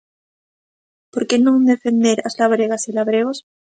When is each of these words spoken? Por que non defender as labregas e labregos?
Por 1.13 1.23
que 1.27 1.37
non 1.45 1.69
defender 1.73 2.17
as 2.27 2.33
labregas 2.41 2.83
e 2.89 2.91
labregos? 2.97 3.37